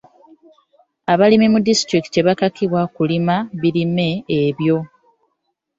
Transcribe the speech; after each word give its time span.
Abalimi 1.13 1.47
mu 1.53 1.59
disitulikiti 1.67 2.13
tebakakibwa 2.15 2.81
kulima 2.95 3.35
birime 3.61 4.09
ebyo. 4.41 4.77